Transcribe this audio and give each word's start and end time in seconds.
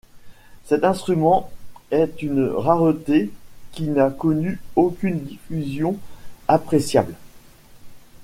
Cet 0.65 0.83
instrument 0.83 1.51
est 1.91 2.23
une 2.23 2.47
rareté 2.47 3.29
qui 3.71 3.83
n'a 3.83 4.09
connu 4.09 4.59
aucune 4.75 5.19
diffusion 5.19 5.95
appréciable. 6.47 7.13